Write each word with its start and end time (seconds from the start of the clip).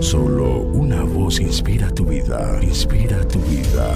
Solo 0.00 0.60
una 0.60 1.02
voz 1.02 1.40
inspira 1.40 1.90
tu 1.90 2.04
vida, 2.04 2.58
inspira 2.62 3.26
tu 3.28 3.38
vida. 3.40 3.94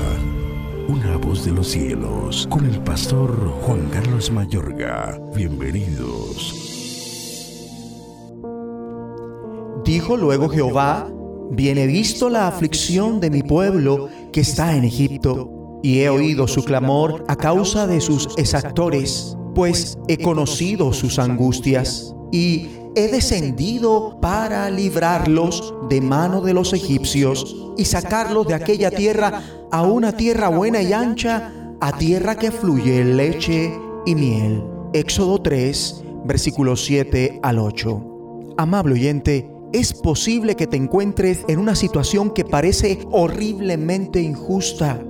Una 0.88 1.16
voz 1.16 1.44
de 1.44 1.52
los 1.52 1.68
cielos, 1.68 2.46
con 2.50 2.66
el 2.66 2.80
pastor 2.80 3.31
Juan 3.63 3.89
Carlos 3.91 4.31
Mayorga. 4.31 5.21
Bienvenidos. 5.34 6.55
Dijo 9.84 10.16
luego 10.16 10.48
Jehová, 10.48 11.11
Viene 11.52 11.88
visto 11.88 12.30
la 12.30 12.46
aflicción 12.46 13.18
de 13.18 13.29
mi 13.29 13.43
pueblo 13.43 14.09
que 14.32 14.41
está 14.41 14.77
en 14.77 14.84
Egipto, 14.84 15.80
y 15.82 15.98
he 15.98 16.09
oído 16.09 16.46
su 16.46 16.62
clamor 16.62 17.25
a 17.27 17.34
causa 17.34 17.88
de 17.88 18.00
sus 18.00 18.29
exactores, 18.36 19.36
pues 19.52 19.98
he 20.07 20.16
conocido 20.18 20.93
sus 20.93 21.18
angustias, 21.18 22.14
y 22.30 22.68
he 22.95 23.09
descendido 23.09 24.18
para 24.20 24.68
librarlos 24.70 25.75
de 25.88 26.00
mano 26.00 26.41
de 26.41 26.54
los 26.54 26.73
egipcios 26.73 27.56
y 27.77 27.84
sacarlos 27.84 28.47
de 28.47 28.55
aquella 28.55 28.91
tierra 28.91 29.42
a 29.70 29.83
una 29.83 30.12
tierra 30.12 30.48
buena 30.48 30.83
y 30.83 30.92
ancha, 30.92 31.52
a 31.80 31.97
tierra 31.97 32.37
que 32.37 32.50
fluye 32.50 33.05
leche 33.05 33.73
y 34.06 34.14
miel. 34.14 34.64
Éxodo 34.92 35.41
3, 35.41 36.02
versículos 36.24 36.84
7 36.84 37.41
al 37.42 37.59
8. 37.59 38.55
Amable 38.56 38.95
oyente, 38.95 39.48
es 39.72 39.92
posible 39.92 40.56
que 40.56 40.66
te 40.66 40.77
encuentres 40.77 41.45
en 41.47 41.61
una 41.61 41.77
situación 41.77 42.30
que 42.30 42.45
parece 42.45 42.98
horriblemente 43.12 44.20
injusta, 44.20 45.00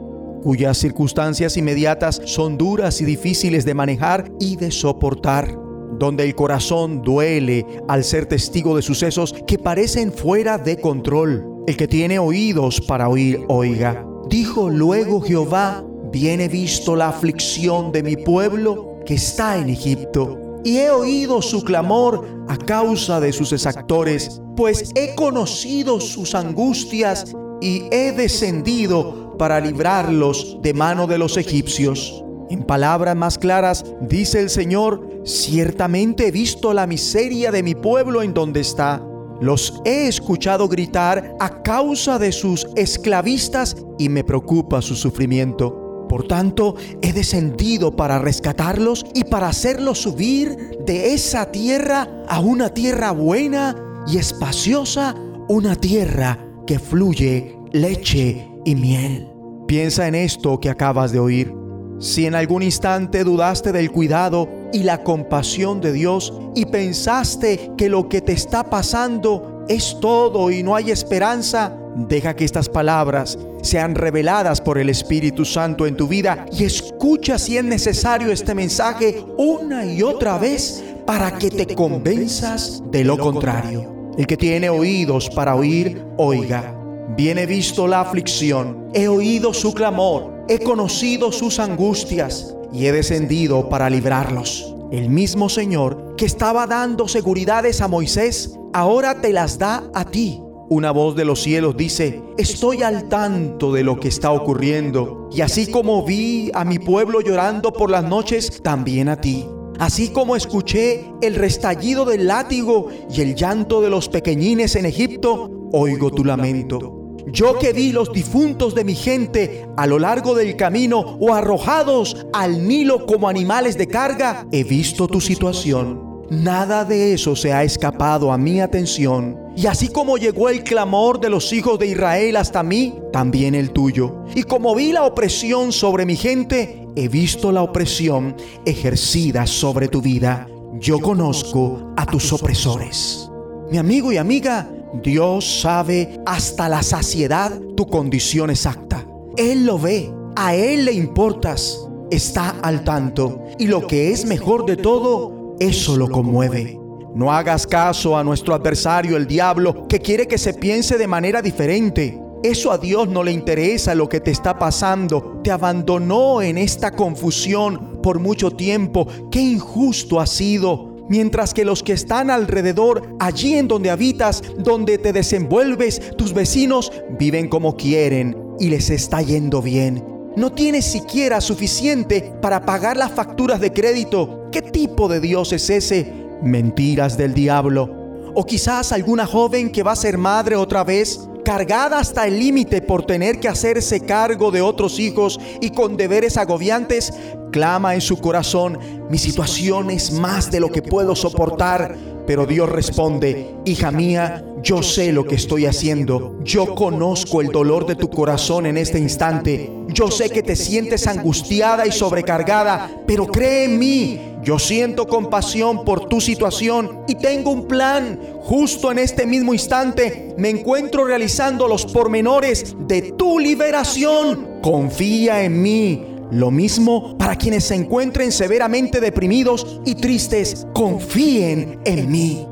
cuyas 0.43 0.79
circunstancias 0.79 1.57
inmediatas 1.57 2.21
son 2.27 2.59
duras 2.59 3.01
y 3.01 3.05
difíciles 3.05 3.65
de 3.65 3.75
manejar 3.75 4.31
y 4.39 4.57
de 4.57 4.71
soportar, 4.71 5.59
donde 6.01 6.25
el 6.25 6.35
corazón 6.35 7.03
duele 7.03 7.67
al 7.87 8.05
ser 8.05 8.25
testigo 8.25 8.75
de 8.75 8.81
sucesos 8.81 9.35
que 9.47 9.59
parecen 9.59 10.13
fuera 10.13 10.57
de 10.57 10.81
control. 10.81 11.63
El 11.67 11.77
que 11.77 11.87
tiene 11.87 12.19
oídos 12.19 12.81
para 12.81 13.11
oír, 13.11 13.45
oiga. 13.49 14.05
Dijo 14.31 14.71
luego 14.71 15.21
Jehová, 15.21 15.85
viene 16.11 16.49
visto 16.49 16.97
la 16.97 17.09
aflicción 17.09 17.93
de 17.93 18.03
mi 18.03 18.17
pueblo 18.17 19.01
que 19.05 19.15
está 19.15 19.59
en 19.59 19.69
Egipto 19.69 20.39
y 20.65 20.79
he 20.79 20.91
oído 20.91 21.43
su 21.43 21.63
clamor 21.63 22.27
a 22.49 22.57
causa 22.57 23.21
de 23.21 23.33
sus 23.33 23.53
exactores, 23.53 24.41
pues 24.57 24.93
he 24.95 25.15
conocido 25.15 26.01
sus 26.01 26.35
angustias 26.35 27.35
y 27.61 27.83
he 27.91 28.13
descendido 28.13 29.37
para 29.37 29.61
librarlos 29.61 30.57
de 30.63 30.73
mano 30.73 31.07
de 31.07 31.19
los 31.19 31.37
egipcios. 31.37 32.25
En 32.51 32.65
palabras 32.65 33.15
más 33.15 33.39
claras, 33.39 33.85
dice 34.01 34.41
el 34.41 34.51
Señor, 34.51 35.23
ciertamente 35.25 36.27
he 36.27 36.31
visto 36.33 36.75
la 36.75 36.89
miseria 36.89 37.53
de 37.53 37.63
mi 37.63 37.77
pueblo 37.77 38.23
en 38.23 38.35
donde 38.35 38.61
está. 38.61 39.01
Los 39.41 39.81
he 39.85 40.09
escuchado 40.09 40.69
gritar 40.69 41.37
a 41.39 41.63
causa 41.63 42.19
de 42.19 42.33
sus 42.33 42.67
esclavistas 42.75 43.77
y 43.99 44.09
me 44.09 44.25
preocupa 44.25 44.83
su 44.83 44.97
sufrimiento. 44.97 46.07
Por 46.09 46.27
tanto, 46.27 46.75
he 47.03 47.13
descendido 47.13 47.95
para 47.95 48.19
rescatarlos 48.19 49.07
y 49.15 49.23
para 49.23 49.47
hacerlos 49.47 50.01
subir 50.01 50.77
de 50.85 51.15
esa 51.15 51.53
tierra 51.53 52.09
a 52.29 52.41
una 52.41 52.71
tierra 52.71 53.13
buena 53.13 53.77
y 54.09 54.19
espaciosa, 54.19 55.15
una 55.49 55.77
tierra 55.77 56.45
que 56.67 56.81
fluye 56.81 57.57
leche 57.71 58.45
y 58.65 58.75
miel. 58.75 59.29
Piensa 59.69 60.09
en 60.09 60.17
esto 60.17 60.59
que 60.59 60.69
acabas 60.69 61.13
de 61.13 61.21
oír. 61.21 61.60
Si 62.01 62.27
en 62.27 62.35
algún 62.35 62.63
instante 62.63 63.23
dudaste 63.23 63.71
del 63.71 63.93
cuidado 63.93 64.49
y 64.73 64.83
la 64.83 65.05
compasión 65.05 65.81
de 65.81 65.93
Dios 65.93 66.33
y 66.55 66.65
pensaste 66.65 67.73
que 67.77 67.89
lo 67.89 68.09
que 68.09 68.21
te 68.21 68.33
está 68.33 68.65
pasando 68.65 69.65
es 69.69 69.99
todo 70.01 70.51
y 70.51 70.63
no 70.63 70.75
hay 70.75 70.91
esperanza, 70.91 71.77
Deja 71.97 72.37
que 72.37 72.45
estas 72.45 72.69
palabras 72.69 73.39
sean 73.63 73.95
reveladas 73.95 74.61
por 74.61 74.79
el 74.79 74.89
Espíritu 74.89 75.45
Santo 75.45 75.87
en 75.87 75.97
tu 75.97 76.07
vida 76.07 76.47
y 76.53 76.65
escucha 76.65 77.39
si 77.39 77.59
es 77.59 77.65
necesario 77.65 78.31
este 78.31 78.55
mensaje 78.55 79.25
una 79.37 79.85
y 79.85 80.03
otra 80.03 80.39
vez 80.39 80.85
para 81.05 81.37
que 81.37 81.51
te 81.51 81.75
convenzas 81.75 82.83
de 82.91 83.05
lo 83.05 83.19
contrario. 83.19 84.13
El 84.17 84.27
que 84.27 84.37
tiene 84.37 84.71
oídos 84.71 85.29
para 85.31 85.55
oír, 85.57 86.05
oiga. 86.17 86.77
Viene 87.17 87.45
visto 87.45 87.89
la 87.89 88.03
aflicción, 88.03 88.89
he 88.95 89.09
oído 89.09 89.53
su 89.53 89.75
clamor, 89.75 90.30
he 90.49 90.59
conocido 90.59 91.33
sus 91.33 91.59
angustias 91.59 92.55
y 92.73 92.87
he 92.87 92.93
descendido 92.93 93.69
para 93.69 93.91
librarlos. 93.91 94.75
El 94.91 95.09
mismo 95.11 95.49
Señor 95.49 96.15
que 96.17 96.27
estaba 96.27 96.67
dando 96.67 97.09
seguridades 97.09 97.81
a 97.81 97.89
Moisés, 97.89 98.59
ahora 98.73 99.21
te 99.21 99.33
las 99.33 99.59
da 99.59 99.91
a 99.95 100.05
ti 100.05 100.41
una 100.71 100.93
voz 100.93 101.17
de 101.17 101.25
los 101.25 101.43
cielos 101.43 101.77
dice, 101.77 102.23
estoy 102.39 102.85
al 102.85 103.09
tanto 103.09 103.73
de 103.73 103.83
lo 103.83 103.99
que 103.99 104.07
está 104.07 104.31
ocurriendo. 104.31 105.29
Y 105.33 105.41
así 105.41 105.67
como 105.69 106.05
vi 106.05 106.53
a 106.55 106.65
mi 106.65 106.79
pueblo 106.79 107.21
llorando 107.21 107.73
por 107.73 107.91
las 107.91 108.05
noches, 108.05 108.63
también 108.63 109.09
a 109.09 109.21
ti. 109.21 109.45
Así 109.81 110.11
como 110.11 110.37
escuché 110.37 111.07
el 111.23 111.35
restallido 111.35 112.05
del 112.05 112.29
látigo 112.29 112.87
y 113.13 113.21
el 113.21 113.35
llanto 113.35 113.81
de 113.81 113.91
los 113.91 114.09
pequeñines 114.09 114.77
en 114.77 114.87
Egipto, 114.87 115.51
oigo 115.73 116.13
tu 116.13 116.25
lamento. 116.25 117.00
Yo 117.27 117.59
que 117.59 117.73
vi 117.73 117.93
los 117.93 118.13
difuntos 118.13 118.75
de 118.75 118.85
mi 118.85 118.95
gente 118.95 119.67
a 119.77 119.87
lo 119.87 119.99
largo 119.99 120.35
del 120.35 120.57
camino 120.57 121.01
o 121.21 121.35
arrojados 121.35 122.27
al 122.33 122.67
Nilo 122.67 123.07
como 123.07 123.29
animales 123.29 123.77
de 123.77 123.87
carga, 123.87 124.47
he 124.53 124.65
visto 124.65 125.09
tu 125.09 125.21
situación. 125.21 126.11
Nada 126.31 126.85
de 126.85 127.13
eso 127.13 127.35
se 127.35 127.53
ha 127.53 127.65
escapado 127.65 128.33
a 128.33 128.39
mi 128.39 128.61
atención. 128.61 129.37
Y 129.57 129.67
así 129.67 129.89
como 129.89 130.17
llegó 130.17 130.49
el 130.49 130.63
clamor 130.63 131.19
de 131.19 131.29
los 131.29 131.53
hijos 131.53 131.77
de 131.81 131.89
Israel 131.89 132.37
hasta 132.37 132.63
mí, 132.63 132.95
también 133.13 133.57
el 133.57 133.73
tuyo. 133.73 134.25
Y 134.37 134.45
como 134.45 134.77
vi 134.77 134.93
la 134.93 135.03
opresión 135.05 135.73
sobre 135.73 136.07
mi 136.07 136.15
gente, 136.15 136.87
he 136.95 137.09
visto 137.09 137.51
la 137.51 137.63
opresión 137.63 138.37
ejercida 138.65 139.47
sobre 139.49 139.89
tu 139.89 140.01
vida. 140.01 140.47
Yo 140.79 141.01
conozco 141.01 141.93
a 141.97 142.07
tus 142.07 142.33
opresores. 142.33 143.29
Mi 143.71 143.79
amigo 143.79 144.13
y 144.13 144.17
amiga, 144.17 144.71
Dios 144.95 145.61
sabe 145.61 146.21
hasta 146.27 146.69
la 146.69 146.83
saciedad 146.83 147.59
tu 147.77 147.87
condición 147.87 148.51
exacta. 148.51 149.07
Él 149.37 149.65
lo 149.65 149.79
ve, 149.79 150.13
a 150.37 150.55
Él 150.55 150.85
le 150.85 150.93
importas, 150.93 151.89
está 152.11 152.51
al 152.63 152.83
tanto. 152.83 153.41
Y 153.59 153.67
lo 153.67 153.87
que 153.87 154.11
es 154.11 154.25
mejor 154.25 154.67
de 154.67 154.77
todo, 154.77 155.57
eso 155.61 155.97
lo 155.97 156.11
conmueve. 156.11 156.79
No 157.15 157.33
hagas 157.33 157.67
caso 157.67 158.17
a 158.17 158.25
nuestro 158.25 158.55
adversario, 158.55 159.17
el 159.17 159.27
diablo, 159.27 159.87
que 159.89 160.01
quiere 160.01 160.27
que 160.27 160.39
se 160.39 160.55
piense 160.55 160.99
de 160.99 161.07
manera 161.07 161.43
diferente. 161.43 162.21
Eso 162.43 162.73
a 162.73 162.79
Dios 162.79 163.09
no 163.09 163.23
le 163.23 163.33
interesa 163.33 163.95
lo 163.95 164.09
que 164.09 164.21
te 164.21 164.31
está 164.31 164.59
pasando. 164.59 165.41
Te 165.45 165.51
abandonó 165.51 166.41
en 166.41 166.57
esta 166.57 166.93
confusión 166.93 168.01
por 168.03 168.19
mucho 168.19 168.51
tiempo. 168.51 169.07
Qué 169.31 169.41
injusto 169.41 170.21
ha 170.21 170.27
sido. 170.27 170.90
Mientras 171.11 171.53
que 171.53 171.67
los 171.67 171.83
que 171.83 171.93
están 171.93 172.31
alrededor, 172.31 173.17
allí 173.21 173.57
en 173.57 173.69
donde 173.69 173.91
habitas, 173.91 174.43
donde 174.57 174.97
te 174.97 175.13
desenvuelves, 175.13 176.17
tus 176.17 176.33
vecinos 176.33 176.91
viven 177.19 177.49
como 177.49 177.77
quieren 177.77 178.35
y 178.59 178.71
les 178.71 178.89
está 178.89 179.21
yendo 179.21 179.61
bien. 179.61 180.03
No 180.37 180.53
tienes 180.53 180.87
siquiera 180.87 181.43
suficiente 181.43 182.33
para 182.41 182.65
pagar 182.65 182.97
las 182.97 183.11
facturas 183.11 183.61
de 183.61 183.73
crédito 183.73 184.41
¿Qué 184.53 184.63
tipo 184.63 185.07
de 185.09 185.21
Dios 185.21 185.53
es 185.53 185.71
ese? 185.71 186.13
Mentiras 186.43 187.17
del 187.17 187.35
diablo. 187.35 188.33
O 188.35 188.45
quizás 188.45 188.91
alguna 188.91 189.25
joven 189.25 189.71
que 189.71 189.85
va 189.85 189.93
a 189.93 189.97
ser 189.97 190.19
madre 190.19 190.57
otra 190.57 190.83
vez, 190.83 191.29
cargada 191.43 191.99
hasta 191.99 192.27
el 192.27 192.39
límite 192.39 192.83
por 192.83 193.05
tener 193.05 193.41
que 193.41 193.49
hacerse 193.49 194.01
cargo 194.01 194.51
de 194.51 194.61
otros 194.61 194.99
hijos 194.99 195.41
y 195.61 195.71
con 195.71 195.97
deberes 195.97 196.37
agobiantes, 196.37 197.13
clama 197.51 197.95
en 197.95 198.01
su 198.01 198.19
corazón, 198.19 198.79
mi 199.11 199.19
situación 199.19 199.91
es 199.91 200.13
más 200.13 200.51
de 200.51 200.61
lo 200.61 200.71
que 200.71 200.83
puedo 200.83 201.15
soportar. 201.15 201.97
Pero 202.27 202.47
Dios 202.47 202.69
responde, 202.69 203.57
hija 203.65 203.91
mía, 203.91 204.45
yo 204.63 204.85
sé 204.85 205.13
lo 205.13 205.25
que 205.25 205.35
estoy 205.35 205.67
haciendo. 205.67 206.39
Yo 206.45 206.77
conozco 206.77 207.41
el 207.41 207.49
dolor 207.49 207.87
de 207.87 207.97
tu 207.97 208.09
corazón 208.09 208.67
en 208.67 208.77
este 208.77 209.01
instante. 209.01 209.73
Yo 209.89 210.11
sé 210.13 210.31
que 210.31 210.43
te 210.43 210.55
sientes 210.55 211.09
angustiada 211.09 211.87
y 211.87 211.93
sobrecargada, 211.93 212.89
pero 213.07 213.27
cree 213.27 213.65
en 213.65 213.79
mí. 213.79 214.30
Yo 214.43 214.59
siento 214.59 215.07
compasión 215.07 215.85
por 215.85 216.09
tu 216.09 216.21
situación 216.21 217.01
y 217.07 217.15
tengo 217.15 217.51
un 217.51 217.69
plan. 217.69 218.19
Justo 218.41 218.91
en 218.91 218.99
este 218.99 219.27
mismo 219.27 219.53
instante 219.53 220.35
me 220.39 220.49
encuentro 220.49 221.05
realizando 221.05 221.69
los 221.69 221.85
pormenores 221.85 222.75
de 222.87 223.13
tu 223.13 223.39
liberación. 223.39 224.61
Confía 224.63 225.43
en 225.43 225.61
mí. 225.61 226.07
Lo 226.31 226.51
mismo 226.51 227.19
para 227.19 227.37
quienes 227.37 227.65
se 227.65 227.75
encuentren 227.75 228.33
severamente 228.33 229.01
deprimidos 229.01 229.81
y 229.85 229.97
tristes. 229.97 230.67
Confíen 230.73 231.81
en 231.85 232.11
mí. 232.11 232.47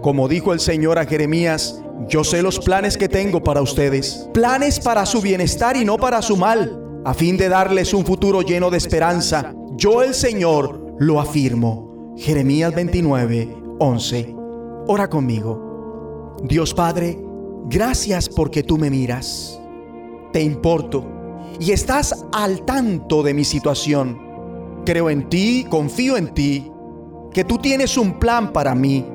Como 0.00 0.28
dijo 0.28 0.52
el 0.52 0.60
Señor 0.60 0.98
a 0.98 1.04
Jeremías, 1.04 1.80
yo 2.08 2.24
sé 2.24 2.42
los 2.42 2.58
planes 2.58 2.96
que 2.96 3.08
tengo 3.08 3.42
para 3.42 3.62
ustedes, 3.62 4.28
planes 4.34 4.78
para 4.78 5.06
su 5.06 5.20
bienestar 5.20 5.76
y 5.76 5.84
no 5.84 5.96
para 5.96 6.20
su 6.22 6.36
mal, 6.36 6.78
a 7.04 7.14
fin 7.14 7.36
de 7.36 7.48
darles 7.48 7.94
un 7.94 8.04
futuro 8.04 8.42
lleno 8.42 8.70
de 8.70 8.78
esperanza. 8.78 9.54
Yo 9.76 10.02
el 10.02 10.14
Señor 10.14 10.83
lo 10.98 11.20
afirmo. 11.20 12.14
Jeremías 12.16 12.74
29, 12.74 13.56
11. 13.78 14.36
Ora 14.86 15.08
conmigo. 15.08 16.36
Dios 16.44 16.74
Padre, 16.74 17.18
Gracias 17.66 18.28
porque 18.28 18.62
tú 18.62 18.76
me 18.76 18.90
miras, 18.90 19.58
te 20.34 20.42
importo 20.42 21.02
y 21.58 21.72
estás 21.72 22.26
al 22.30 22.62
tanto 22.66 23.22
de 23.22 23.32
mi 23.32 23.42
situación. 23.42 24.20
Creo 24.84 25.08
en 25.08 25.30
ti, 25.30 25.64
confío 25.70 26.18
en 26.18 26.34
ti, 26.34 26.70
que 27.32 27.42
tú 27.42 27.56
tienes 27.56 27.96
un 27.96 28.18
plan 28.18 28.52
para 28.52 28.74
mí 28.74 29.06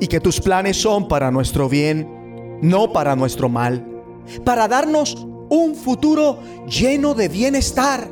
y 0.00 0.08
que 0.08 0.18
tus 0.18 0.40
planes 0.40 0.78
son 0.78 1.06
para 1.06 1.30
nuestro 1.30 1.68
bien, 1.68 2.58
no 2.60 2.92
para 2.92 3.14
nuestro 3.14 3.48
mal, 3.48 3.86
para 4.44 4.66
darnos 4.66 5.24
un 5.48 5.76
futuro 5.76 6.40
lleno 6.66 7.14
de 7.14 7.28
bienestar. 7.28 8.10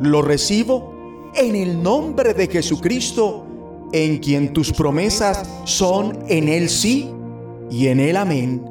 Lo 0.00 0.20
recibo 0.20 0.95
en 1.36 1.56
el 1.56 1.82
nombre 1.82 2.34
de 2.34 2.46
Jesucristo, 2.48 3.46
en 3.92 4.18
quien 4.18 4.52
tus 4.52 4.72
promesas 4.72 5.48
son 5.64 6.24
en 6.28 6.48
Él 6.48 6.68
sí 6.68 7.10
y 7.70 7.88
en 7.88 8.00
Él 8.00 8.16
amén, 8.16 8.64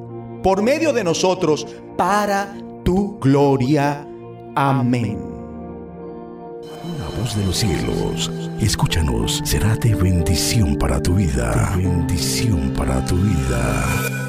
por 0.44 0.62
medio 0.62 0.94
de 0.94 1.04
nosotros, 1.04 1.68
para 1.98 2.56
tu 2.84 3.20
gloria. 3.20 4.08
Amén. 4.56 5.18
La 7.00 7.20
voz 7.20 7.36
de 7.36 7.46
los 7.46 7.58
cielos, 7.58 8.32
escúchanos, 8.60 9.42
será 9.44 9.76
de 9.76 9.96
bendición 9.96 10.78
para 10.78 11.02
tu 11.02 11.16
vida. 11.16 11.74
Bendición 11.76 12.74
para 12.76 13.04
tu 13.06 13.16
vida. 13.16 14.25